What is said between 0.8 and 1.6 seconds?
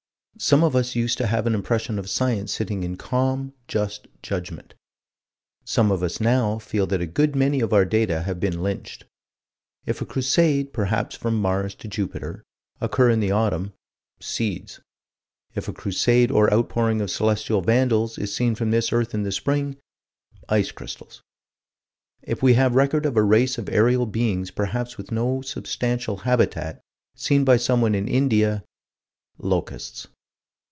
used to have an